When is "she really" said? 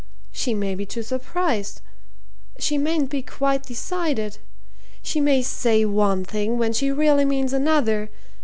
6.73-7.23